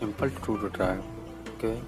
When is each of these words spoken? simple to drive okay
simple 0.00 0.30
to 0.46 0.68
drive 0.70 1.04
okay 1.54 1.78